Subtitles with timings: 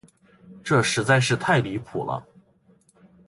[0.63, 2.25] 这实在是太离谱了。